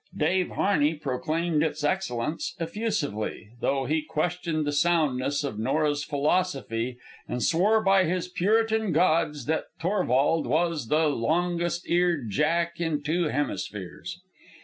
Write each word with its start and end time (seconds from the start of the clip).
Dave 0.17 0.49
Harney 0.49 0.95
proclaimed 0.95 1.61
its 1.61 1.83
excellence 1.83 2.55
effusively, 2.59 3.49
though 3.59 3.85
he 3.85 4.01
questioned 4.01 4.65
the 4.65 4.71
soundness 4.71 5.43
of 5.43 5.59
Nora's 5.59 6.03
philosophy 6.03 6.97
and 7.27 7.43
swore 7.43 7.83
by 7.83 8.05
his 8.05 8.27
Puritan 8.27 8.93
gods 8.93 9.45
that 9.45 9.65
Torvald 9.79 10.47
was 10.47 10.87
the 10.87 11.07
longest 11.07 11.87
eared 11.87 12.31
Jack 12.31 12.79
in 12.81 13.03
two 13.03 13.25
hemispheres. 13.25 14.19